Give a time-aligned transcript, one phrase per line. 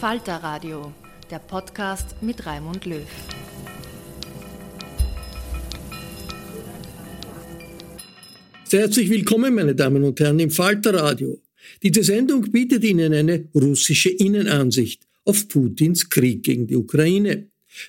[0.00, 0.92] Falter Radio,
[1.30, 3.00] der Podcast mit Raimund Löw.
[8.64, 11.40] Sehr herzlich willkommen, meine Damen und Herren, im Falter Radio.
[11.82, 17.46] Diese Sendung bietet Ihnen eine russische Innenansicht auf Putins Krieg gegen die Ukraine.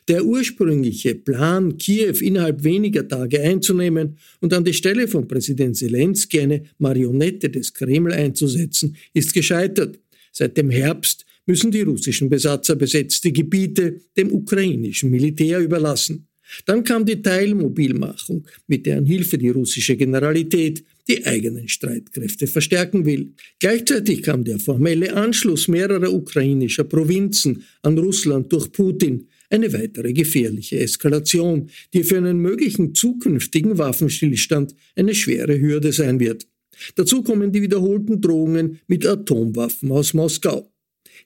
[0.08, 6.40] Der ursprüngliche Plan, Kiew innerhalb weniger Tage einzunehmen und an die Stelle von Präsident Zelensky
[6.40, 10.00] eine Marionette des Kreml einzusetzen, ist gescheitert.
[10.32, 16.28] Seit dem Herbst müssen die russischen Besatzer besetzte Gebiete dem ukrainischen Militär überlassen.
[16.66, 23.34] Dann kam die Teilmobilmachung, mit deren Hilfe die russische Generalität die eigenen Streitkräfte verstärken will.
[23.60, 30.80] Gleichzeitig kam der formelle Anschluss mehrerer ukrainischer Provinzen an Russland durch Putin, eine weitere gefährliche
[30.80, 36.48] Eskalation, die für einen möglichen zukünftigen Waffenstillstand eine schwere Hürde sein wird.
[36.96, 40.72] Dazu kommen die wiederholten Drohungen mit Atomwaffen aus Moskau.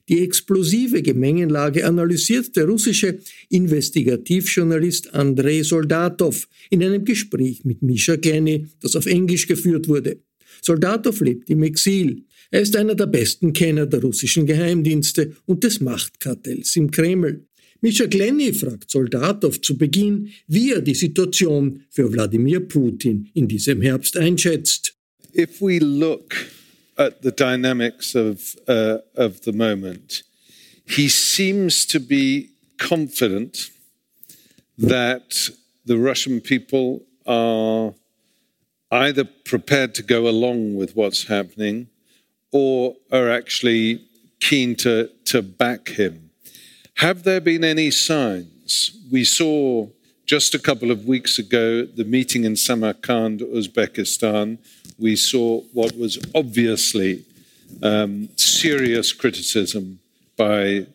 [0.09, 3.19] Die explosive Gemengenlage analysiert der russische
[3.49, 10.19] Investigativjournalist Andrei Soldatov in einem Gespräch mit Misha Glenny, das auf Englisch geführt wurde.
[10.61, 12.23] Soldatov lebt im Exil.
[12.49, 17.45] Er ist einer der besten Kenner der russischen Geheimdienste und des Machtkartells im Kreml.
[17.79, 23.81] Misha Glenny fragt Soldatov zu Beginn, wie er die Situation für Wladimir Putin in diesem
[23.81, 24.95] Herbst einschätzt.
[25.35, 26.35] If we look
[27.01, 30.23] at the dynamics of, uh, of the moment,
[30.85, 33.69] he seems to be confident
[34.77, 35.49] that
[35.85, 37.93] the Russian people are
[38.91, 41.87] either prepared to go along with what's happening
[42.51, 44.03] or are actually
[44.39, 46.31] keen to, to back him.
[46.97, 48.97] Have there been any signs?
[49.11, 49.87] We saw
[50.25, 54.57] just a couple of weeks ago the meeting in Samarkand, Uzbekistan,
[55.01, 57.25] we saw what was obviously
[57.81, 59.99] um, serious criticism
[60.37, 60.85] by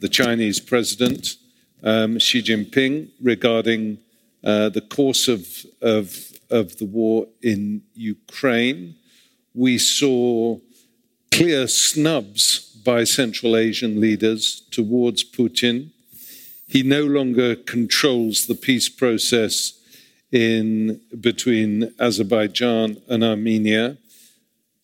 [0.00, 1.36] the Chinese president,
[1.82, 3.98] um, Xi Jinping, regarding
[4.44, 5.46] uh, the course of,
[5.80, 6.14] of,
[6.50, 8.96] of the war in Ukraine.
[9.54, 10.58] We saw
[11.32, 15.90] clear snubs by Central Asian leaders towards Putin.
[16.68, 19.72] He no longer controls the peace process
[20.34, 23.96] in between Azerbaijan and Armenia.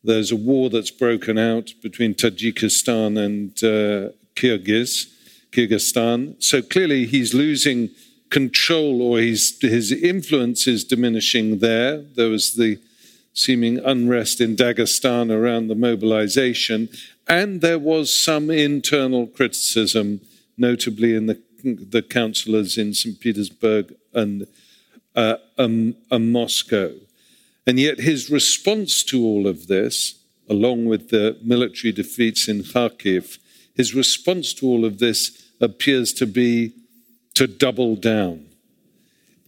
[0.05, 5.12] There's a war that's broken out between Tajikistan and uh, Kyrgyz,
[5.50, 6.41] Kyrgyzstan.
[6.41, 7.91] So clearly he's losing
[8.31, 11.99] control or his, his influence is diminishing there.
[11.99, 12.79] There was the
[13.35, 16.88] seeming unrest in Dagestan around the mobilization.
[17.26, 20.20] And there was some internal criticism,
[20.56, 23.19] notably in the, the councillors in St.
[23.19, 24.46] Petersburg and
[25.15, 26.93] uh, um, Moscow.
[27.67, 30.15] And yet, his response to all of this,
[30.49, 33.39] along with the military defeats in Kharkiv,
[33.75, 36.73] his response to all of this appears to be
[37.35, 38.47] to double down.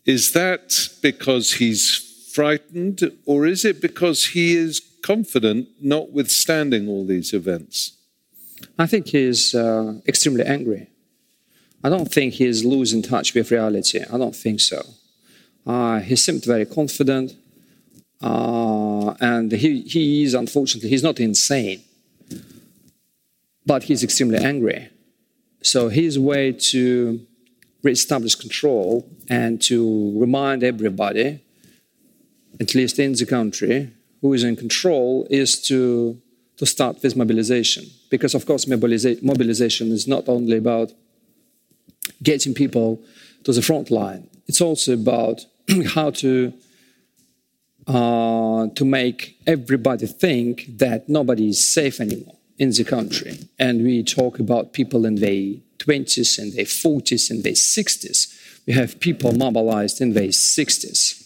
[0.05, 7.33] Is that because he's frightened, or is it because he is confident, notwithstanding all these
[7.33, 7.93] events?
[8.79, 10.89] I think he's uh, extremely angry.
[11.85, 14.05] I don't think he's losing touch with reality.
[14.11, 14.83] I don't think so.
[15.67, 17.35] Uh, he seemed very confident,
[18.21, 21.83] uh, and he, he is unfortunately he's not insane,
[23.65, 24.89] but he's extremely angry.
[25.63, 27.21] So his way to
[27.83, 31.41] reestablish control and to remind everybody
[32.61, 36.21] at least in the country, who is in control, is to,
[36.57, 37.85] to start with mobilization.
[38.11, 40.93] Because, of course, mobiliza- mobilization is not only about
[42.23, 43.01] getting people
[43.45, 45.47] to the front line, it's also about
[45.95, 46.53] how to,
[47.87, 53.39] uh, to make everybody think that nobody is safe anymore in the country.
[53.59, 58.39] And we talk about people in their 20s and their 40s and their 60s.
[58.67, 61.23] We have people mobilized in their 60s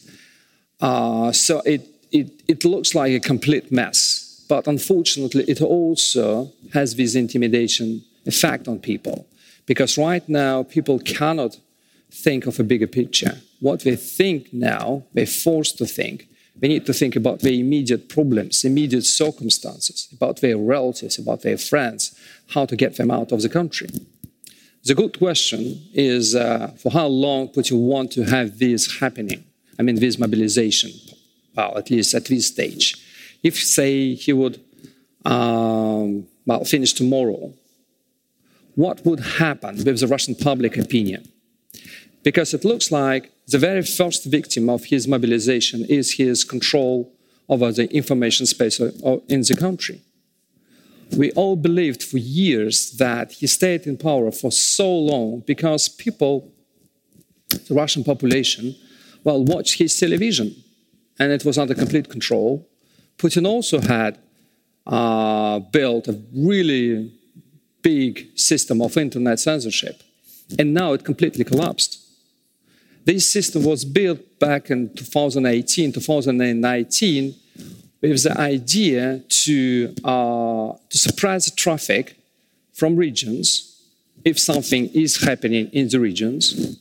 [0.81, 4.45] uh, so it, it, it looks like a complete mess.
[4.49, 9.27] But unfortunately, it also has this intimidation effect on people.
[9.67, 11.59] Because right now, people cannot
[12.17, 13.39] think of a bigger picture.
[13.61, 16.29] What they think now, they're forced to think.
[16.59, 21.59] They need to think about their immediate problems, immediate circumstances, about their relatives, about their
[21.59, 22.19] friends,
[22.55, 23.89] how to get them out of the country.
[24.85, 25.61] The good question
[25.93, 29.45] is uh, for how long would you want to have this happening?
[29.79, 30.93] I mean, this mobilization,
[31.55, 32.95] well, at least at this stage.
[33.43, 34.61] If, say, he would
[35.27, 37.53] um, well, finish tomorrow,
[38.77, 41.29] what would happen with the Russian public opinion?
[42.27, 47.15] Because it looks like the very first victim of his mobilization is his control
[47.49, 50.01] over the information space in the country.
[51.17, 56.53] We all believed for years that he stayed in power for so long because people,
[57.69, 58.75] the Russian population,
[59.23, 60.49] well, watched his television.
[61.21, 62.69] And it was under complete control.
[63.19, 64.19] Putin also had
[64.85, 67.13] uh, built a really
[67.83, 70.03] big system of internet censorship.
[70.59, 72.03] And now it completely collapsed.
[73.07, 77.35] This system was built back in 2018, 2019,
[78.03, 82.19] with the idea to, uh, to suppress traffic
[82.75, 83.81] from regions
[84.25, 86.79] if something is happening in the regions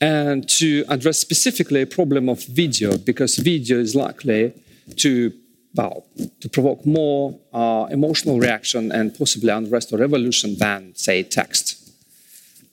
[0.00, 4.52] and to address specifically a problem of video, because video is likely
[4.94, 5.32] to,
[5.74, 6.06] well,
[6.38, 11.90] to provoke more uh, emotional reaction and possibly unrest or revolution than, say, text.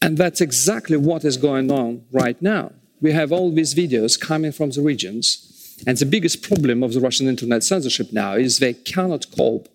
[0.03, 2.73] And that's exactly what is going on right now.
[3.01, 5.47] We have all these videos coming from the regions,
[5.87, 9.67] and the biggest problem of the Russian internet censorship now is they cannot cope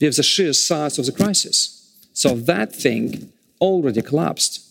[0.00, 1.74] with the sheer size of the crisis.
[2.12, 4.64] So that thing already collapsed.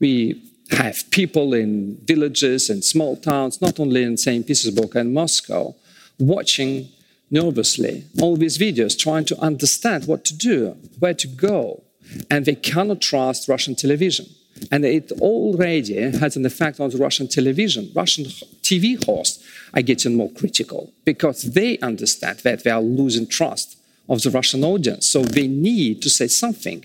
[0.00, 4.46] We have people in villages and small towns, not only in St.
[4.46, 5.74] Petersburg and Moscow,
[6.18, 6.88] watching
[7.30, 11.82] nervously all these videos, trying to understand what to do, where to go.
[12.30, 14.26] And they cannot trust Russian television.
[14.70, 17.90] And it already has an effect on the Russian television.
[17.94, 18.24] Russian
[18.62, 23.76] TV hosts are getting more critical because they understand that they are losing trust
[24.08, 25.08] of the Russian audience.
[25.08, 26.84] So they need to say something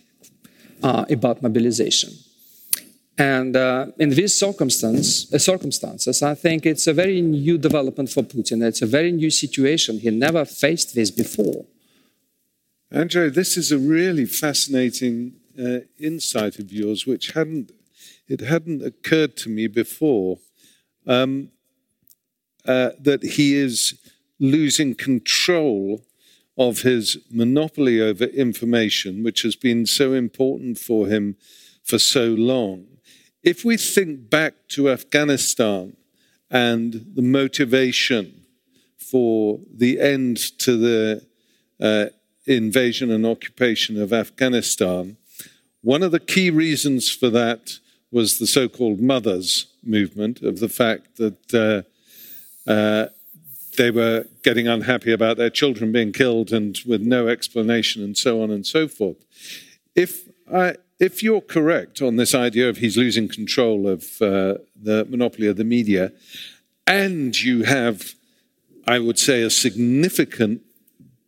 [0.84, 2.12] uh, about mobilization.
[3.18, 8.24] And uh, in these circumstance, uh, circumstances, I think it's a very new development for
[8.24, 8.62] Putin.
[8.62, 10.00] It's a very new situation.
[10.00, 11.66] He never faced this before.
[12.92, 17.72] Andrei, this is a really fascinating uh, insight of yours, which hadn't
[18.28, 20.40] it hadn't occurred to me before.
[21.08, 21.50] Um,
[22.68, 23.94] uh, that he is
[24.40, 26.02] losing control
[26.58, 31.36] of his monopoly over information, which has been so important for him
[31.84, 32.86] for so long.
[33.44, 35.96] If we think back to Afghanistan
[36.50, 38.46] and the motivation
[38.98, 41.26] for the end to the
[41.80, 42.06] uh,
[42.48, 45.18] invasion and occupation of Afghanistan,
[45.86, 47.78] one of the key reasons for that
[48.12, 53.10] was the so called mothers movement, of the fact that uh, uh,
[53.78, 58.42] they were getting unhappy about their children being killed and with no explanation and so
[58.42, 59.18] on and so forth.
[59.94, 65.06] If I, if you're correct on this idea of he's losing control of uh, the
[65.08, 66.12] monopoly of the media,
[66.88, 68.16] and you have,
[68.88, 70.64] I would say, a significant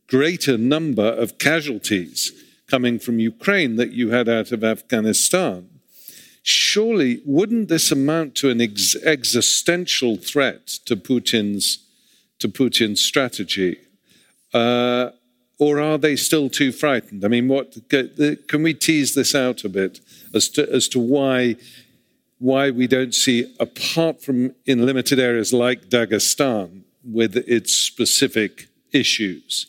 [0.07, 2.31] greater number of casualties
[2.69, 5.69] coming from Ukraine that you had out of Afghanistan,
[6.43, 11.79] surely wouldn't this amount to an ex- existential threat to Putin's
[12.39, 13.77] to Putin's strategy?
[14.53, 15.09] Uh,
[15.59, 17.25] or are they still too frightened?
[17.25, 19.99] I mean, what can we tease this out a bit
[20.33, 21.55] as to, as to why
[22.39, 29.65] why we don't see, apart from in limited areas like Dagestan with its specific issues,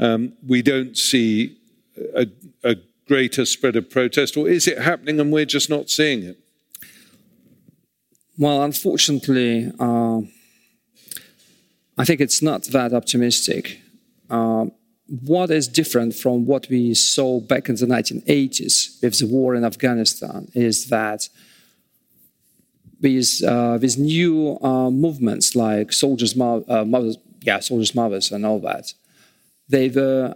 [0.00, 1.56] um, we don't see
[2.14, 2.26] a,
[2.62, 6.38] a greater spread of protest, or is it happening and we're just not seeing it?
[8.38, 10.20] Well, unfortunately, uh,
[11.98, 13.80] I think it's not that optimistic.
[14.30, 14.66] Uh,
[15.06, 19.64] what is different from what we saw back in the 1980s with the war in
[19.64, 21.28] Afghanistan is that
[23.02, 28.94] with, uh, new uh, movements like soldiers, uh, mothers, yeah, soldiers' mothers and all that,
[29.68, 30.34] they were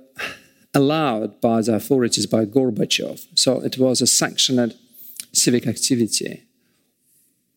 [0.80, 3.26] allowed by the authorities, by Gorbachev.
[3.35, 4.75] So it was a sanctioned
[5.33, 6.33] civic activity.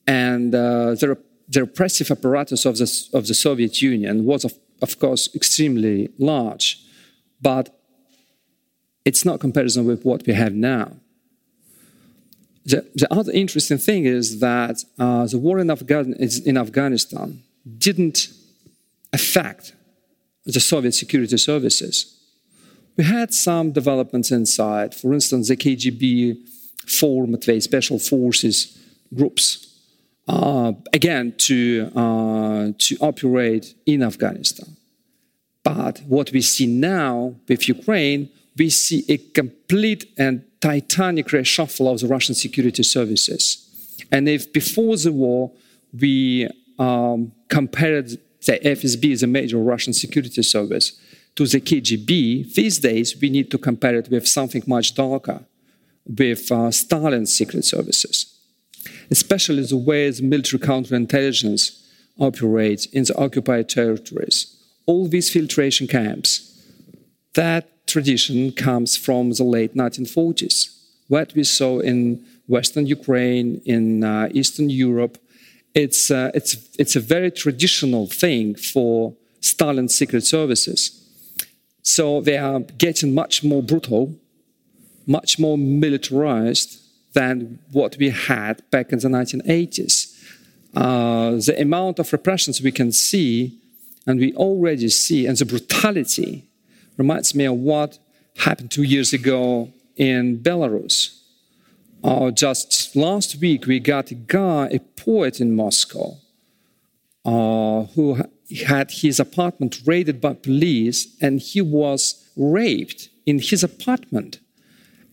[0.08, 4.98] And uh, the, the repressive apparatus of the, of the Soviet Union was, of, of
[4.98, 6.68] course, extremely large
[7.42, 7.76] but
[9.06, 10.92] it's not comparison with what we have now.
[12.66, 17.42] The, the other interesting thing is that uh, the war in, in Afghanistan
[17.78, 18.28] didn't
[19.14, 19.74] affect
[20.46, 22.19] the Soviet security services.
[23.00, 24.94] We had some developments inside.
[24.94, 26.38] For instance, the KGB
[26.86, 28.78] formed the special forces
[29.16, 29.74] groups
[30.28, 34.76] uh, again to, uh, to operate in Afghanistan.
[35.64, 42.02] But what we see now with Ukraine, we see a complete and titanic reshuffle of
[42.02, 43.46] the Russian security services.
[44.12, 45.54] And if before the war
[45.98, 48.10] we um, compared
[48.46, 51.00] the FSB, the major Russian security service,
[51.36, 55.46] to the KGB, these days we need to compare it with something much darker,
[56.06, 58.40] with uh, Stalin's secret services,
[59.10, 61.86] especially the way the military counterintelligence
[62.20, 64.60] operates in the occupied territories
[64.90, 66.30] all these filtration camps.
[67.36, 70.58] That tradition comes from the late 1940s.
[71.08, 75.16] What we saw in Western Ukraine, in uh, Eastern Europe,
[75.76, 80.82] it's, uh, it's, it's a very traditional thing for Stalin's secret services.
[81.82, 84.16] So they are getting much more brutal,
[85.08, 86.80] much more militarized
[87.14, 90.16] than what we had back in the 1980s.
[90.76, 93.60] Uh, the amount of repressions we can see
[94.06, 96.50] and we already see, and the brutality
[96.98, 98.00] reminds me of what
[98.38, 101.20] happened two years ago in Belarus.
[102.04, 106.18] Uh, just last week, we got a guy, a poet in Moscow,
[107.26, 108.18] uh, who
[108.58, 114.40] had his apartment raided by police, and he was raped in his apartment.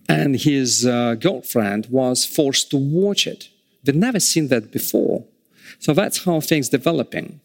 [0.08, 3.48] And his uh, girlfriend was forced to watch it.
[3.82, 5.24] They'd never seen that before.
[5.78, 7.40] So that's how things developing.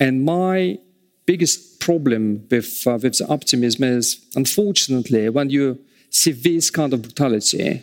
[0.00, 0.78] And my
[1.26, 5.78] biggest problem with, uh, with the optimism is, unfortunately, when you
[6.10, 7.82] see this kind of brutality,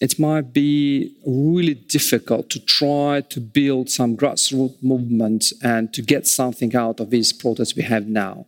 [0.00, 6.26] it might be really difficult to try to build some grassroots movement and to get
[6.26, 8.46] something out of these protests we have now.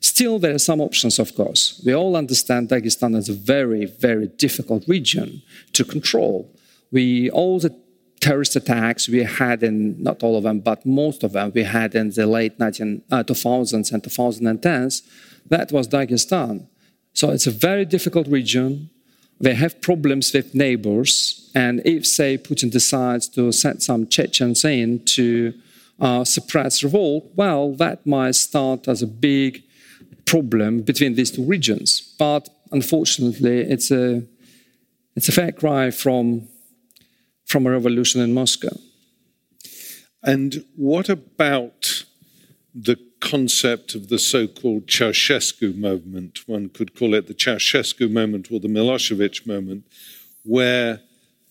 [0.00, 1.82] Still, there are some options, of course.
[1.84, 5.42] We all understand Dagestan is a very, very difficult region
[5.74, 6.50] to control.
[6.90, 7.74] We all the
[8.20, 11.94] terrorist attacks we had in, not all of them, but most of them we had
[11.94, 15.02] in the late 19, uh, 2000s and 2010s,
[15.46, 16.66] that was Dagestan.
[17.12, 18.90] So it's a very difficult region.
[19.40, 21.50] They have problems with neighbors.
[21.54, 25.54] And if, say, Putin decides to send some Chechens in to
[26.00, 29.62] uh, suppress revolt, well, that might start as a big
[30.24, 32.14] problem between these two regions.
[32.18, 34.22] But unfortunately, it's a,
[35.14, 36.48] it's a far cry from
[37.48, 38.76] from a revolution in Moscow.
[40.22, 42.04] And what about
[42.74, 46.46] the concept of the so called Ceausescu moment?
[46.46, 49.84] One could call it the Ceausescu moment or the Milosevic moment,
[50.44, 51.00] where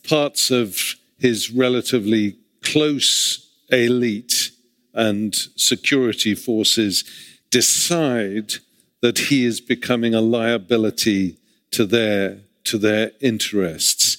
[0.07, 4.51] parts of his relatively close elite
[4.93, 7.03] and security forces
[7.51, 8.53] decide
[9.01, 11.37] that he is becoming a liability
[11.71, 14.17] to their, to their interests.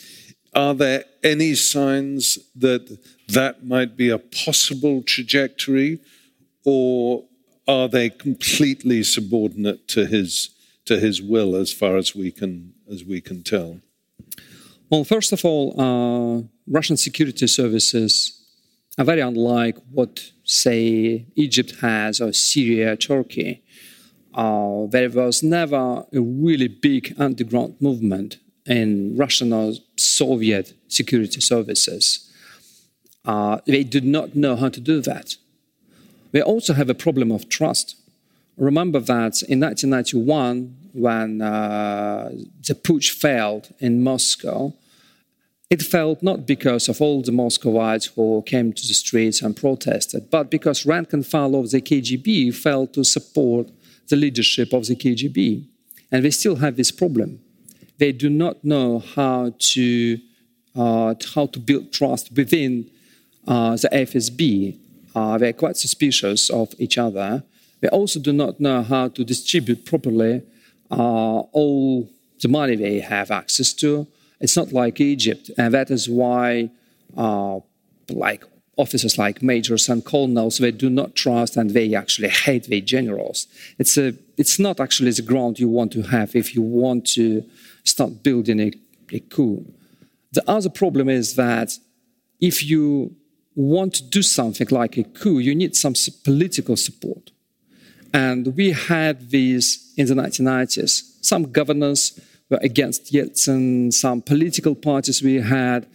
[0.55, 6.01] Are there any signs that that might be a possible trajectory,
[6.65, 7.25] or
[7.69, 10.51] are they completely subordinate to his
[10.87, 13.81] to his will, as far as we can as we can tell?
[14.91, 18.43] Well, first of all, uh, Russian security services
[18.97, 23.63] are very unlike what, say, Egypt has or Syria, Turkey.
[24.35, 32.31] Uh, there was never a really big underground movement in Russian or Soviet security services.
[33.25, 35.37] Uh, they did not know how to do that.
[36.33, 37.97] We also have a problem of trust.
[38.57, 42.31] Remember that in 1991, when uh,
[42.67, 44.75] the putsch failed in Moscow,
[45.71, 50.31] it failed not because of all the Muscovites who came to the streets and protested,
[50.31, 53.71] but because rank and file of the KGB failed to support
[54.09, 55.67] the leadership of the KGB.
[56.11, 57.41] And they still have this problem.
[57.99, 60.19] They do not know how to,
[60.75, 62.91] uh, how to build trust within
[63.47, 64.79] uh, the FSB.
[65.19, 67.31] Uh, they're quite suspicious of each other.
[67.81, 70.35] They also do not know how to distribute properly
[70.91, 72.09] uh, all
[72.43, 74.07] the money they have access to
[74.41, 76.71] it's not like Egypt, and that is why,
[77.17, 77.59] uh,
[78.09, 78.45] like
[78.77, 83.49] officers like majors and colonels, they do not trust and they actually hate their generals.
[83.79, 87.45] It's a, it's not actually the ground you want to have if you want to
[87.83, 88.73] start building a,
[89.13, 89.65] a coup.
[90.33, 91.73] The other problem is that
[92.41, 93.17] if you
[93.63, 97.31] want to do something like a coup, you need some political support.
[98.13, 101.17] And we had these in the 1990s.
[101.21, 103.93] Some governors were against Yeltsin.
[103.93, 105.87] Some political parties we had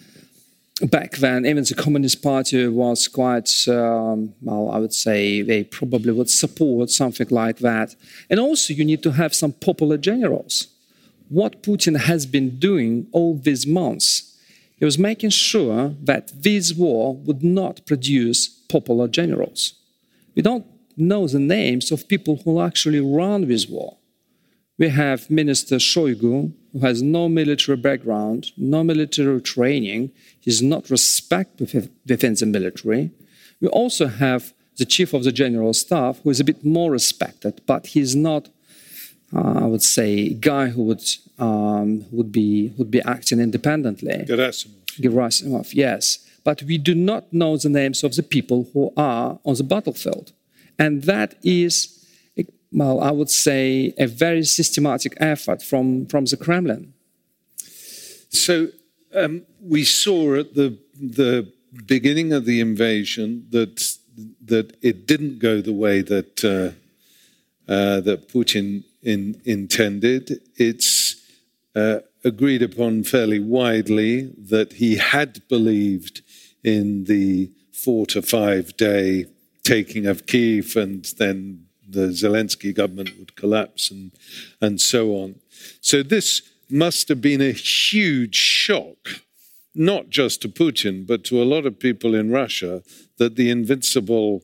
[0.81, 6.11] back then, even the Communist Party was quite, um, well, I would say they probably
[6.11, 7.95] would support something like that.
[8.29, 10.67] And also, you need to have some popular generals.
[11.29, 14.32] What Putin has been doing all these months,
[14.83, 19.73] he was making sure that this war would not produce popular generals.
[20.35, 20.65] We don't
[20.97, 23.97] know the names of people who actually run this war
[24.77, 30.11] we have Minister Shoigu, who has no military background, no military training.
[30.39, 33.11] He's not respected within the military.
[33.61, 37.61] We also have the chief of the general staff, who is a bit more respected,
[37.67, 38.49] but he's not,
[39.35, 41.03] I would say, guy who would
[41.39, 44.25] um, would be would be acting independently.
[44.27, 44.99] Gerasimov.
[44.99, 46.19] Gerasimov, yes.
[46.43, 50.33] But we do not know the names of the people who are on the battlefield,
[50.77, 52.03] and that is
[52.73, 56.93] well, I would say, a very systematic effort from, from the Kremlin.
[58.29, 58.69] So
[59.13, 61.47] um, we saw at the, the
[61.85, 63.95] beginning of the invasion that,
[64.45, 70.41] that it didn't go the way that, uh, uh, that Putin in, intended.
[70.55, 71.15] It's
[71.75, 76.21] uh, agreed upon fairly widely that he had believed
[76.63, 79.25] in the four to five day
[79.63, 84.11] taking of Kiev and then the Zelensky government would collapse and,
[84.61, 85.35] and so on.
[85.81, 89.21] So this must have been a huge shock,
[89.75, 92.83] not just to Putin, but to a lot of people in Russia,
[93.17, 94.43] that the invincible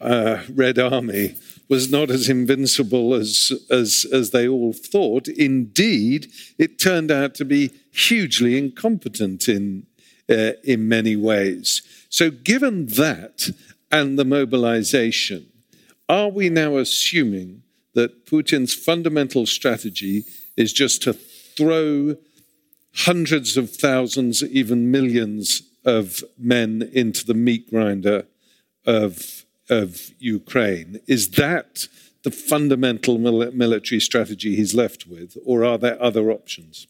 [0.00, 1.36] uh, Red Army
[1.68, 5.28] was not as invincible as, as, as they all thought.
[5.28, 9.86] Indeed, it turned out to be hugely incompetent in,
[10.28, 11.82] uh, in many ways.
[12.10, 13.50] So, given that
[13.90, 15.46] and the mobilization,
[16.08, 17.62] are we now assuming
[17.94, 20.24] that Putin's fundamental strategy
[20.56, 22.16] is just to throw
[22.94, 28.26] hundreds of thousands, even millions of men into the meat grinder
[28.86, 31.00] of, of Ukraine?
[31.06, 31.88] Is that
[32.22, 36.86] the fundamental military strategy he's left with, or are there other options?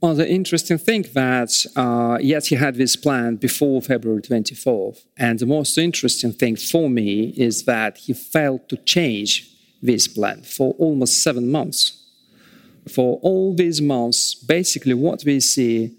[0.00, 5.38] Well, the interesting thing that uh, yes, he had this plan before February 24th, and
[5.38, 9.48] the most interesting thing for me is that he failed to change
[9.80, 11.98] this plan for almost seven months.
[12.92, 15.96] For all these months, basically, what we see,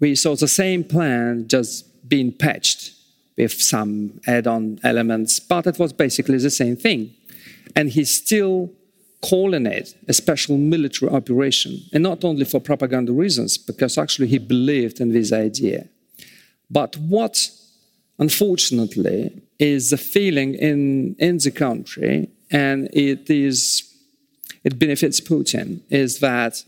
[0.00, 2.97] we saw the same plan just being patched
[3.38, 7.14] with some add-on elements, but it was basically the same thing,
[7.76, 8.70] and he's still
[9.20, 14.38] calling it a special military operation, and not only for propaganda reasons, because actually he
[14.38, 15.88] believed in this idea.
[16.70, 17.50] But what,
[18.18, 23.84] unfortunately, is the feeling in, in the country, and it is
[24.64, 26.64] it benefits Putin, is that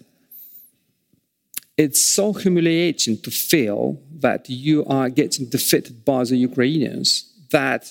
[1.80, 7.08] it's so humiliating to feel that you are getting defeated by the Ukrainians
[7.50, 7.82] that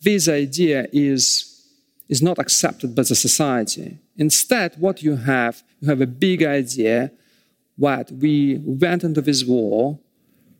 [0.00, 1.20] this idea is
[2.08, 3.88] is not accepted by the society.
[4.16, 7.10] Instead, what you have, you have a big idea
[7.86, 8.34] that we
[8.84, 9.98] went into this war,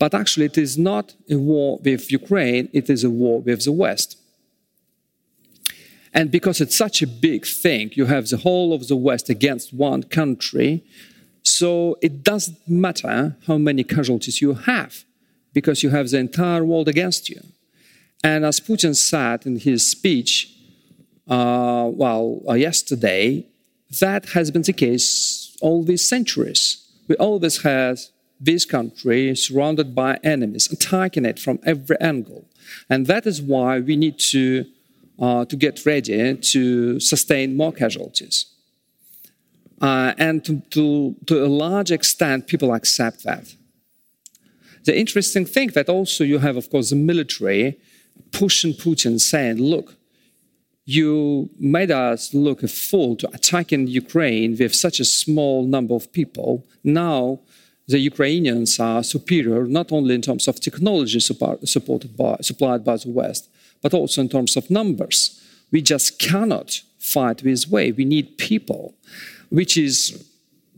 [0.03, 3.77] but actually it is not a war with Ukraine, it is a war with the
[3.85, 4.11] West.
[6.13, 9.73] And because it's such a big thing, you have the whole of the West against
[9.73, 10.71] one country,
[11.47, 15.05] so it doesn't matter how many casualties you have,
[15.53, 17.41] because you have the entire world against you.
[18.25, 20.53] And as Putin said in his speech,
[21.29, 23.47] uh, well, uh, yesterday,
[24.01, 26.85] that has been the case all these centuries.
[27.09, 28.01] We always had
[28.41, 32.45] this country surrounded by enemies, attacking it from every angle.
[32.91, 34.67] And that is why we need to,
[35.19, 38.47] uh, to get ready to sustain more casualties.
[39.81, 43.55] Uh, and to, to, to a large extent, people accept that.
[44.85, 47.79] The interesting thing that also you have, of course, the military
[48.33, 49.97] pushing Putin, saying, look,
[50.85, 56.13] you made us look a fool to attacking Ukraine with such a small number of
[56.13, 56.65] people.
[56.85, 57.41] Now
[57.89, 63.11] the Ukrainians are superior, not only in terms of technology supported by, supplied by the
[63.11, 63.49] West,
[63.83, 65.41] but also in terms of numbers.
[65.73, 67.93] We just cannot fight this way.
[67.93, 68.95] We need people,
[69.51, 70.25] which is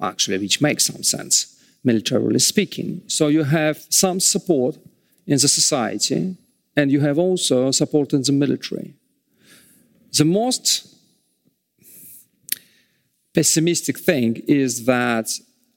[0.00, 3.02] actually, which makes some sense, militarily speaking.
[3.06, 4.76] So you have some support
[5.26, 6.36] in the society,
[6.76, 8.94] and you have also support in the military.
[10.12, 10.94] The most
[13.34, 15.28] pessimistic thing is that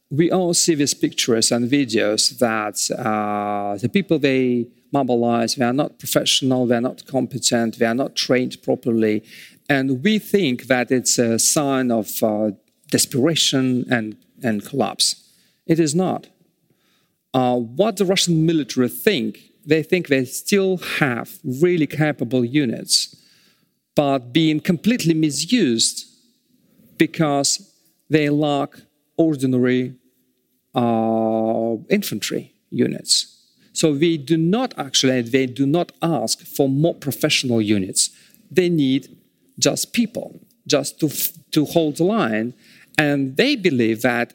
[0.09, 5.73] we all see these pictures and videos that uh, the people they mobilize, they are
[5.73, 9.23] not professional, they are not competent, they are not trained properly.
[9.69, 12.51] And we think that it's a sign of uh,
[12.91, 15.07] desperation and, and collapse.
[15.65, 16.27] It is not.
[17.33, 23.15] Uh, what the Russian military think, they think they still have really capable units,
[23.95, 26.05] but being completely misused
[26.97, 27.73] because
[28.09, 28.69] they lack
[29.17, 29.95] ordinary
[30.75, 33.13] uh, infantry units.
[33.73, 38.09] So we do not actually, they do not ask for more professional units.
[38.49, 39.17] They need
[39.57, 41.09] just people, just to,
[41.51, 42.53] to hold the line.
[42.97, 44.33] And they believe that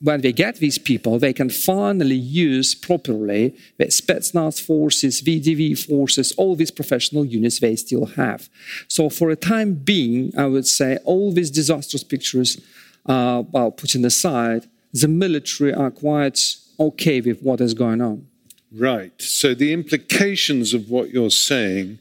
[0.00, 6.32] when they get these people, they can finally use properly the Spetsnaz forces, VDV forces,
[6.32, 8.48] all these professional units they still have.
[8.86, 12.60] So for a time being, I would say all these disastrous pictures,
[13.06, 18.26] uh, well, put aside, the military are quite okay with what is going on.
[18.72, 19.20] Right.
[19.20, 21.98] So the implications of what you're saying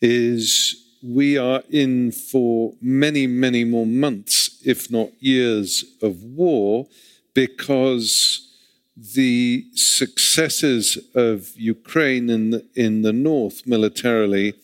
[0.00, 6.86] is we are in for many, many more months, if not years, of war
[7.34, 8.48] because
[8.96, 14.54] the successes of Ukraine in the, in the north militarily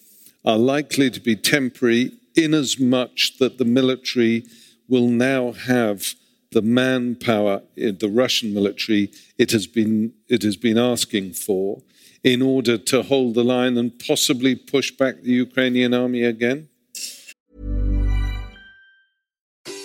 [0.44, 4.44] are likely to be temporary, in as much that the military
[4.88, 6.14] will now have
[6.52, 11.82] the manpower in the Russian military it has been it has been asking for
[12.24, 16.68] in order to hold the line and possibly push back the Ukrainian army again?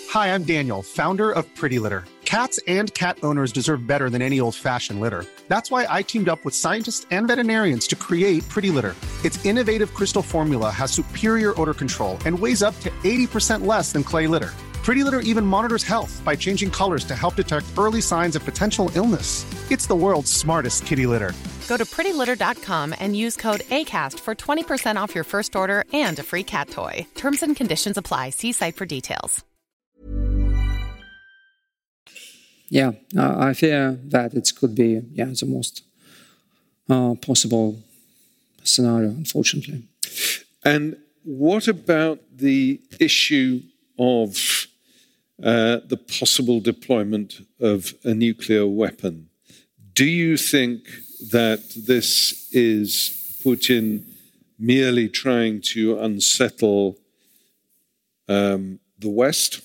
[0.09, 2.05] Hi, I'm Daniel, founder of Pretty Litter.
[2.25, 5.25] Cats and cat owners deserve better than any old-fashioned litter.
[5.47, 8.95] That's why I teamed up with scientists and veterinarians to create Pretty Litter.
[9.23, 14.03] Its innovative crystal formula has superior odor control and weighs up to 80% less than
[14.03, 14.51] clay litter.
[14.83, 18.91] Pretty Litter even monitors health by changing colors to help detect early signs of potential
[18.95, 19.45] illness.
[19.71, 21.31] It's the world's smartest kitty litter.
[21.69, 26.23] Go to prettylitter.com and use code ACAST for 20% off your first order and a
[26.23, 27.07] free cat toy.
[27.15, 28.31] Terms and conditions apply.
[28.31, 29.43] See site for details.
[32.69, 35.83] Yeah, uh, I fear that it could be yeah the most
[36.89, 37.79] uh, possible
[38.63, 39.83] scenario, unfortunately.
[40.65, 43.61] And what about the issue
[43.99, 44.67] of
[45.41, 49.29] uh, the possible deployment of a nuclear weapon.
[49.93, 50.87] Do you think
[51.31, 54.03] that this is Putin
[54.59, 56.97] merely trying to unsettle
[58.27, 59.61] um, the West?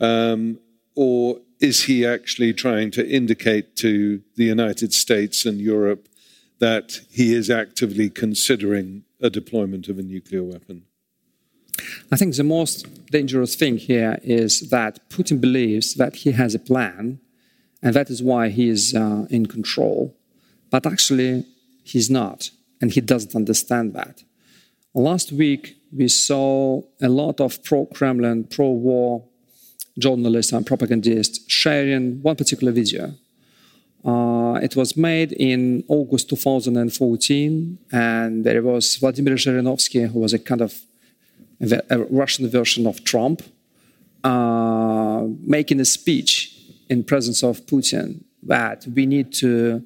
[0.00, 0.60] Um,
[0.94, 6.08] or is he actually trying to indicate to the United States and Europe
[6.58, 10.87] that he is actively considering a deployment of a nuclear weapon?
[12.10, 16.58] I think the most dangerous thing here is that Putin believes that he has a
[16.58, 17.20] plan,
[17.82, 20.16] and that is why he is uh, in control.
[20.70, 21.44] But actually,
[21.84, 24.24] he's not, and he doesn't understand that.
[24.94, 29.24] Last week, we saw a lot of pro Kremlin, pro war
[29.98, 33.14] journalists and propagandists sharing one particular video.
[34.04, 40.38] Uh, it was made in August 2014, and there was Vladimir Zhirinovsky, who was a
[40.38, 40.80] kind of
[41.60, 43.42] a Russian version of Trump,
[44.24, 46.54] uh, making a speech
[46.88, 49.82] in presence of Putin that we need to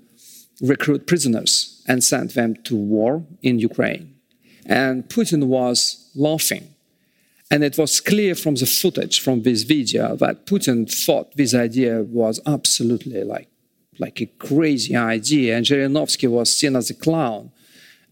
[0.61, 4.15] recruit prisoners and send them to war in Ukraine.
[4.67, 6.69] And Putin was laughing.
[7.51, 12.03] And it was clear from the footage from this video that Putin thought this idea
[12.03, 13.49] was absolutely like,
[13.99, 15.57] like a crazy idea.
[15.57, 17.51] And Zhirinovsky was seen as a clown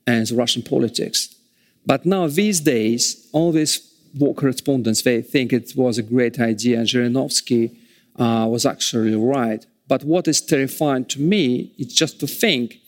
[0.06, 1.34] in Russian politics.
[1.86, 3.80] But now, these days, all these
[4.18, 7.76] war correspondents, they think it was a great idea, and Zhirinovsky
[8.16, 9.64] uh, was actually right.
[9.88, 12.78] But what is terrifying to me is just to think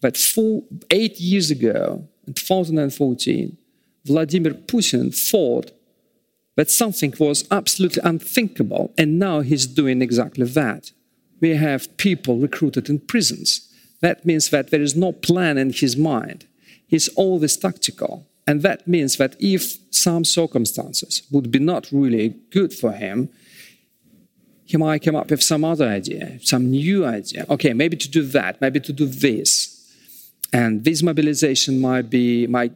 [0.00, 3.56] that four, eight years ago, in 2014,
[4.04, 5.72] Vladimir Putin thought
[6.56, 10.92] that something was absolutely unthinkable, and now he's doing exactly that.
[11.40, 13.68] We have people recruited in prisons.
[14.00, 16.46] That means that there is no plan in his mind.
[16.86, 18.26] He's always tactical.
[18.46, 23.28] And that means that if some circumstances would be not really good for him,
[24.64, 27.44] he might come up with some other idea, some new idea.
[27.50, 29.76] Okay, maybe to do that, maybe to do this.
[30.52, 32.72] And this mobilization might be, might,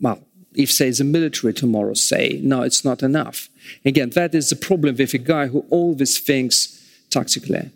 [0.00, 0.20] well,
[0.54, 3.48] if say the military tomorrow say, no, it's not enough.
[3.84, 7.70] Again, that is the problem with a guy who always thinks tactically.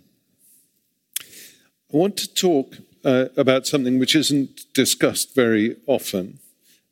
[1.20, 6.40] I want to talk uh, about something which isn't discussed very often,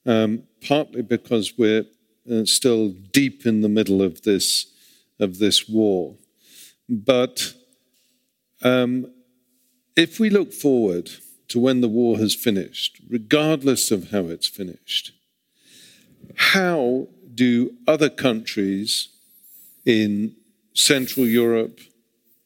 [0.06, 1.84] um, partly because we're
[2.30, 4.66] uh, still deep in the middle of this
[5.18, 6.16] of this war.
[6.88, 7.54] But
[8.62, 9.12] um,
[9.96, 11.10] if we look forward
[11.48, 15.12] to when the war has finished, regardless of how it's finished,
[16.34, 19.08] how do other countries
[19.84, 20.34] in
[20.74, 21.80] Central Europe,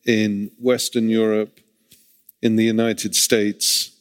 [0.05, 1.61] in Western Europe,
[2.43, 3.97] in the United States,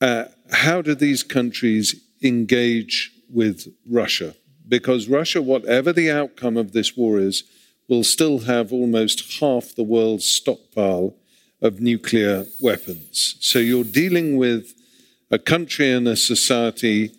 [0.00, 4.34] uh, how do these countries engage with Russia?
[4.68, 7.44] Because Russia, whatever the outcome of this war is,
[7.88, 11.14] will still have almost half the world's stockpile
[11.62, 13.36] of nuclear weapons.
[13.40, 14.74] So you're dealing with
[15.30, 17.12] a country and a society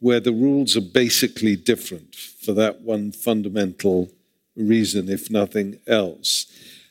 [0.00, 4.10] where the rules are basically different for that one fundamental
[4.56, 6.46] reason, if nothing else.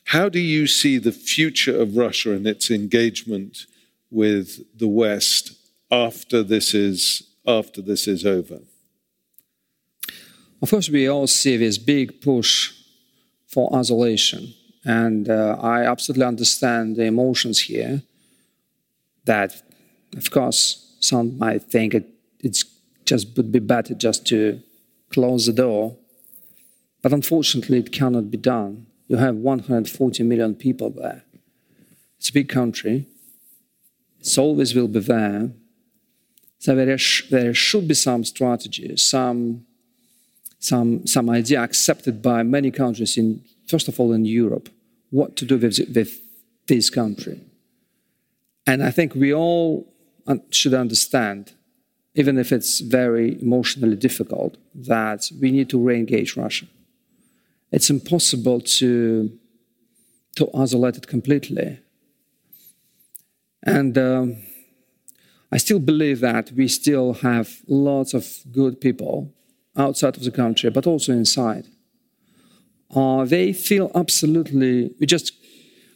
[0.06, 3.66] How do you see the future of Russia and its engagement
[4.10, 5.54] with the West
[5.92, 8.60] after this is after this is over?
[10.62, 12.74] Of course, we all see this big push
[13.48, 14.54] for isolation.
[14.86, 18.02] And uh, I absolutely understand the emotions here
[19.26, 19.62] that,
[20.16, 22.66] of course, some might think it it's
[23.06, 24.62] just would be better just to
[25.10, 25.96] close the door.
[27.02, 28.88] But unfortunately, it cannot be done.
[29.08, 31.24] You have 140 million people there.
[32.18, 33.08] It's a big country.
[34.20, 35.52] It always will be there.
[36.64, 39.66] So there, sh- there should be some strategy, some
[40.60, 44.70] some, some idea accepted by many countries, in, first of all in Europe,
[45.10, 46.22] what to do with, with
[46.68, 47.42] this country.
[48.66, 49.94] And I think we all
[50.52, 51.52] should understand,
[52.16, 56.68] even if it's very emotionally difficult, that we need to re engage Russia.
[57.74, 59.38] It's impossible to,
[60.38, 61.80] to isolate it completely.
[63.64, 64.38] And um,
[65.54, 69.32] I still believe that we still have lots of good people
[69.78, 71.68] outside of the country, but also inside.
[72.90, 75.32] Uh, they feel absolutely, we just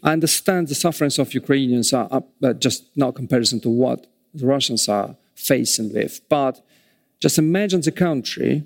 [0.04, 4.46] I understand the sufferings of Ukrainians are up, uh, just not comparison to what the
[4.46, 6.22] Russians are facing with.
[6.30, 6.64] But
[7.20, 8.64] just imagine the country,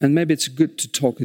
[0.00, 1.20] and maybe it's good to talk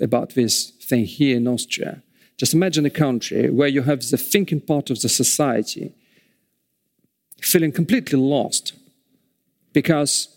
[0.00, 2.04] about this thing here in Austria.
[2.36, 5.92] Just imagine a country where you have the thinking part of the society
[7.46, 8.72] feeling completely lost
[9.72, 10.28] because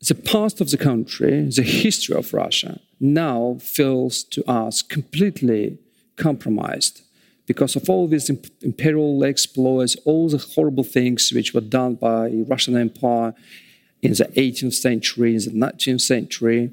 [0.00, 5.78] the past of the country, the history of Russia, now feels to us completely
[6.16, 7.02] compromised
[7.46, 8.30] because of all these
[8.62, 13.34] imperial exploits, all the horrible things which were done by Russian Empire
[14.00, 16.72] in the 18th century, in the 19th century,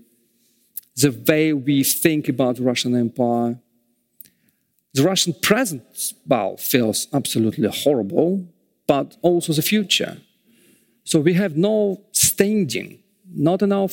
[0.96, 3.60] the way we think about the Russian Empire.
[4.94, 8.48] The Russian present, well, feels absolutely horrible,
[8.90, 10.18] but also the future.
[11.04, 12.98] So we have no standing
[13.36, 13.90] not in our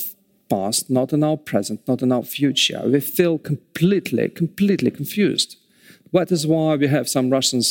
[0.49, 2.81] past, not in our present, not in our future.
[2.87, 5.57] We feel completely, completely confused.
[6.15, 7.67] That is why we have some Russians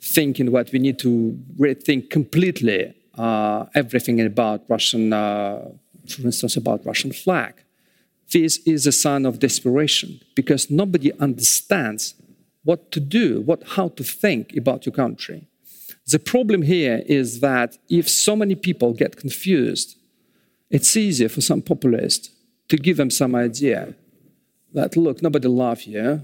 [0.00, 5.68] thinking that we need to rethink completely uh, everything about Russian, uh,
[6.08, 7.54] for instance, about Russian flag.
[8.32, 12.14] This is a sign of desperation because nobody understands
[12.62, 15.46] what to do, what, how to think about your country.
[16.06, 19.96] The problem here is that if so many people get confused
[20.74, 22.30] it's easier for some populist
[22.68, 23.94] to give them some idea
[24.72, 26.22] that, look, nobody loves you,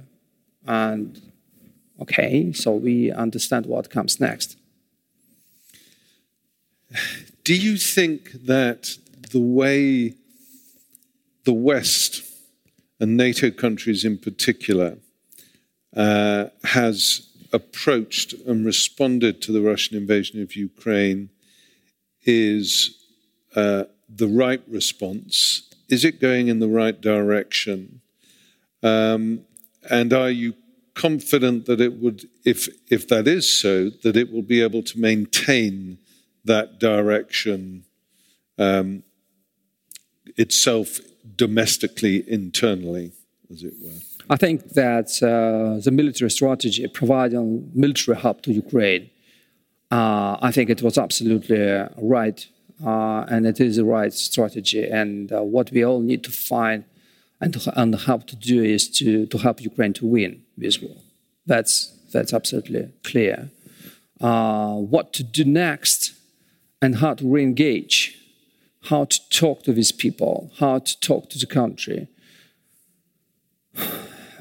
[0.67, 1.21] and
[2.01, 4.57] okay, so we understand what comes next.
[7.45, 8.97] Do you think that
[9.31, 10.15] the way
[11.45, 12.25] the West
[12.99, 14.99] and NATO countries in particular
[15.97, 21.31] uh, has approached and responded to the Russian invasion of Ukraine
[22.25, 22.97] is
[23.57, 25.69] uh, the right response?
[25.89, 28.01] Is it going in the right direction?
[28.83, 29.41] Um,
[29.91, 30.55] and are you
[30.95, 35.01] confident that it would, if, if that is so, that it will be able to
[35.01, 35.99] maintain
[36.45, 37.85] that direction
[38.59, 39.03] um,
[40.37, 41.01] itself
[41.37, 43.13] domestically, internally,
[43.51, 44.10] as it were?
[44.31, 49.11] I think that uh, the military strategy providing military help to Ukraine,
[49.91, 51.59] uh, I think it was absolutely
[51.97, 52.47] right,
[52.87, 54.89] uh, and it is the right strategy.
[54.89, 56.85] And uh, what we all need to find
[57.41, 60.95] and, and help to do is to, to help Ukraine to win this war.
[61.47, 63.51] That's, that's absolutely clear.
[64.21, 66.13] Uh, what to do next
[66.81, 68.17] and how to re engage,
[68.85, 72.07] how to talk to these people, how to talk to the country.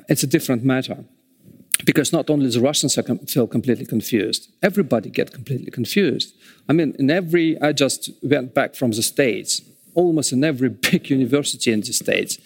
[0.10, 1.06] It's a different matter
[1.86, 6.36] because not only the Russians are com- feel completely confused, everybody get completely confused.
[6.68, 9.62] I mean, in every, I just went back from the States,
[9.94, 12.38] almost in every big university in the States,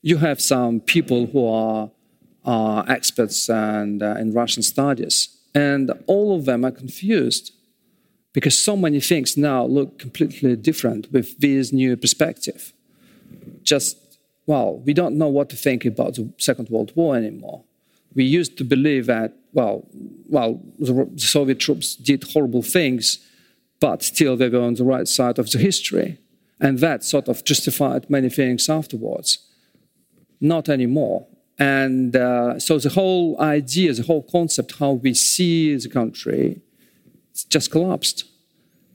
[0.00, 1.90] you have some people who are
[2.44, 7.52] uh, experts and, uh, in Russian studies, and all of them are confused
[8.32, 12.72] because so many things now look completely different with this new perspective.
[13.62, 13.98] Just,
[14.46, 17.64] well, we don't know what to think about the Second World War anymore.
[18.14, 19.86] We used to believe that, well,
[20.28, 23.18] well, the Soviet troops did horrible things,
[23.80, 26.18] but still they were on the right side of the history.
[26.60, 29.38] And that sort of justified many things afterwards
[30.42, 31.26] not anymore.
[31.58, 36.60] And uh, so the whole idea, the whole concept, how we see the country,
[37.30, 38.24] it's just collapsed.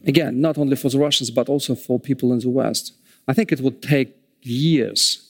[0.05, 2.93] Again, not only for the Russians, but also for people in the West.
[3.27, 5.26] I think it would take years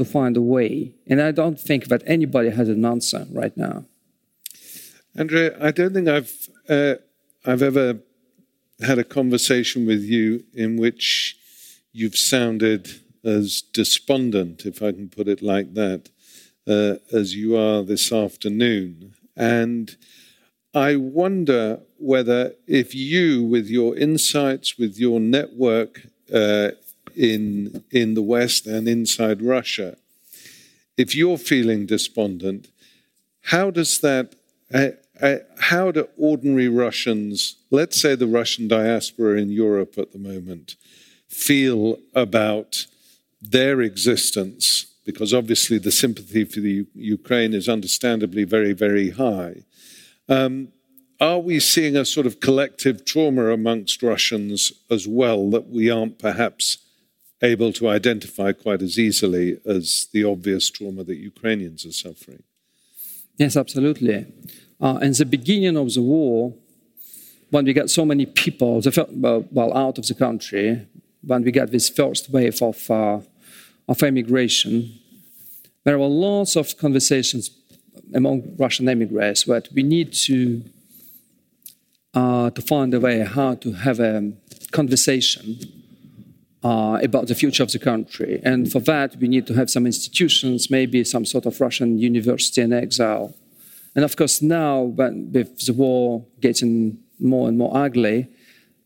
[0.00, 0.92] to find a way.
[1.06, 3.84] And I don't think that anybody has an answer right now.
[5.14, 6.32] Andrei, I don't think I've,
[6.68, 6.94] uh,
[7.44, 8.00] I've ever
[8.80, 11.36] had a conversation with you in which
[11.92, 12.82] you've sounded
[13.24, 16.08] as despondent, if I can put it like that,
[16.66, 19.14] uh, as you are this afternoon.
[19.36, 19.96] And
[20.72, 26.70] I wonder whether, if you, with your insights, with your network uh,
[27.16, 29.96] in, in the West and inside Russia,
[30.96, 32.68] if you're feeling despondent,
[33.42, 34.34] how does that,
[34.72, 34.88] uh,
[35.20, 40.76] uh how do ordinary Russians, let's say the Russian diaspora in Europe at the moment,
[41.28, 42.86] feel about
[43.40, 49.64] their existence, because obviously the sympathy for the Ukraine is understandably very, very high.
[50.28, 50.68] Um,
[51.20, 56.18] are we seeing a sort of collective trauma amongst Russians as well that we aren't
[56.18, 56.78] perhaps
[57.42, 62.42] able to identify quite as easily as the obvious trauma that Ukrainians are suffering?
[63.36, 64.26] Yes, absolutely.
[64.80, 66.54] Uh, in the beginning of the war,
[67.50, 68.82] when we got so many people,
[69.50, 70.86] well, out of the country,
[71.22, 73.20] when we got this first wave of uh,
[73.88, 74.98] of emigration,
[75.84, 77.50] there were lots of conversations
[78.14, 80.62] among Russian immigrants that we need to
[82.14, 84.32] uh, to find a way how to have a
[84.70, 85.79] conversation
[86.62, 88.40] uh, about the future of the country.
[88.44, 92.60] And for that, we need to have some institutions, maybe some sort of Russian university
[92.60, 93.34] in exile.
[93.94, 98.28] And of course, now, when, with the war getting more and more ugly,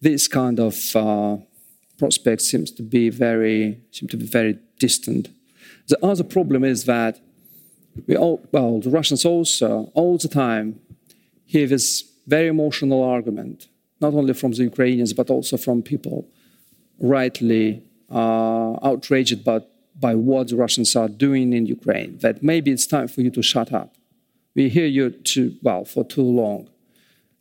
[0.01, 1.37] this kind of uh,
[1.99, 5.29] prospect seems to be very seem to be very distant.
[5.89, 7.21] The other problem is that
[8.07, 10.81] we all, well, the Russians also all the time
[11.45, 13.69] hear this very emotional argument,
[14.01, 16.29] not only from the Ukrainians but also from people
[17.01, 19.61] rightly uh, outraged by,
[19.99, 22.19] by what the Russians are doing in Ukraine.
[22.19, 23.95] That maybe it's time for you to shut up.
[24.55, 26.69] We hear you too well for too long,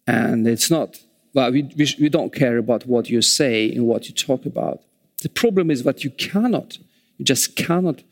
[0.07, 0.99] and it's not.
[1.35, 4.81] Well, we, we, we don't care about what you say and what you talk about.
[5.21, 6.77] The problem is that you cannot
[7.17, 8.03] you just cannot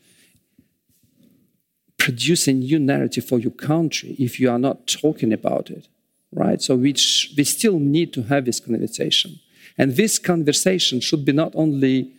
[1.98, 5.88] produce a new narrative for your country if you are not talking about it,
[6.32, 6.60] right?
[6.60, 6.92] So we,
[7.36, 9.38] we still need to have this conversation.
[9.78, 12.12] And this conversation should be not only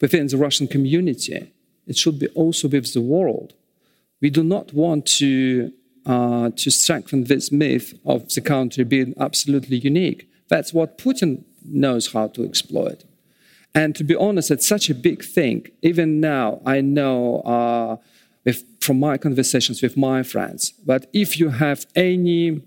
[0.00, 1.52] within the Russian community,
[1.86, 3.54] it should be also with the world.
[4.20, 5.72] We do not want to,
[6.06, 10.28] uh, to strengthen this myth of the country being absolutely unique.
[10.48, 13.04] That's what Putin knows how to exploit.
[13.74, 15.66] And to be honest, it's such a big thing.
[15.82, 17.96] Even now, I know uh,
[18.44, 22.60] if, from my conversations with my friends, but if you have any,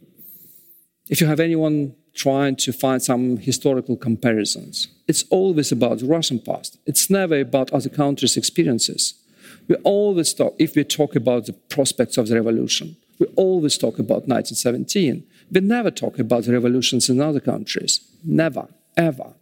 [1.09, 6.39] if you have anyone trying to find some historical comparisons, it's always about the Russian
[6.39, 6.77] past.
[6.85, 9.13] It's never about other countries' experiences.
[9.67, 13.99] We always talk, if we talk about the prospects of the revolution, we always talk
[13.99, 15.23] about 1917.
[15.51, 17.99] We never talk about revolutions in other countries.
[18.23, 19.33] Never, ever.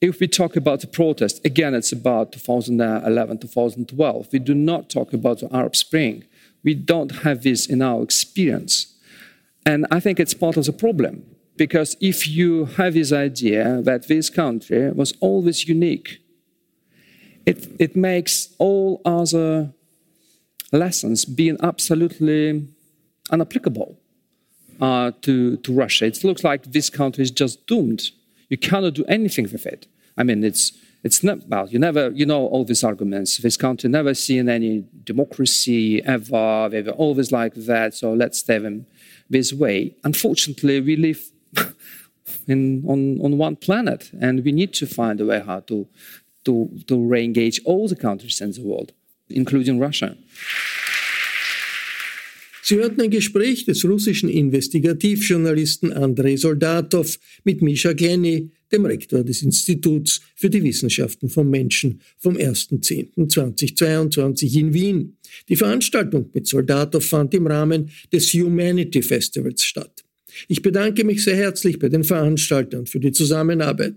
[0.00, 4.28] If we talk about the protest, again, it's about 2011, 2012.
[4.32, 6.24] We do not talk about the Arab Spring.
[6.64, 8.94] We don't have this in our experience.
[9.64, 11.24] And I think it's part of the problem
[11.56, 16.18] because if you have this idea that this country was always unique,
[17.44, 19.72] it, it makes all other
[20.72, 22.66] lessons being absolutely
[23.30, 23.96] unapplicable
[24.80, 26.06] uh, to, to Russia.
[26.06, 28.10] It looks like this country is just doomed.
[28.48, 29.86] You cannot do anything with it.
[30.16, 30.72] I mean, it's,
[31.02, 33.38] it's not, well, you never, you know all these arguments.
[33.38, 36.68] This country never seen any democracy ever.
[36.70, 38.86] They were always like that, so let's stay them
[39.28, 39.96] this way.
[40.04, 41.22] Unfortunately, we live
[42.46, 45.88] in, on, on one planet, and we need to find a way how to,
[46.44, 48.92] to, to re-engage all the countries in the world,
[49.28, 50.16] including Russia.
[52.64, 59.42] Sie hörten ein Gespräch des russischen Investigativjournalisten Andrei Soldatov mit Misha Glenny, dem Rektor des
[59.42, 65.16] Instituts für die Wissenschaften vom Menschen vom 1.10.2022 in Wien.
[65.48, 70.04] Die Veranstaltung mit Soldatov fand im Rahmen des Humanity Festivals statt.
[70.48, 73.96] Ich bedanke mich sehr herzlich bei den Veranstaltern für die Zusammenarbeit.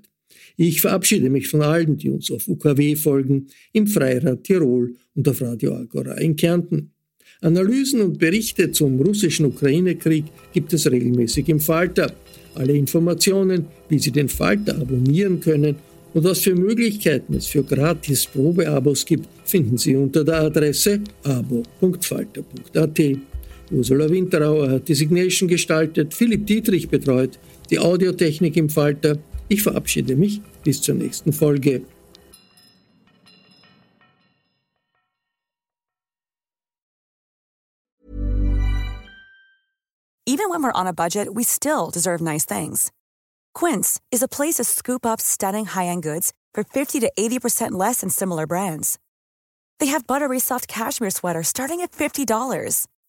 [0.58, 5.42] Ich verabschiede mich von allen, die uns auf UKW folgen, im Freirad Tirol und auf
[5.42, 6.92] Radio Agora in Kärnten.
[7.42, 12.12] Analysen und Berichte zum russischen Ukraine-Krieg gibt es regelmäßig im Falter.
[12.56, 15.76] Alle Informationen, wie Sie den Falter abonnieren können
[16.14, 23.00] und was für Möglichkeiten es für gratis Probeabos gibt, finden Sie unter der Adresse abo.falter.at.
[23.76, 27.38] Ursula Winterauer hat die Signation gestaltet, Philipp Dietrich betreut
[27.70, 29.18] die Audiotechnik im Falter.
[29.50, 31.82] Ich verabschiede mich bis zur nächsten Folge.
[40.28, 42.92] Even when we're on a budget, we still deserve nice things.
[43.54, 48.02] Quince is a place to scoop up stunning high-end goods for 50 to 80% less
[48.02, 48.98] than similar brands.
[49.80, 52.88] They have buttery soft cashmere sweaters starting at $50,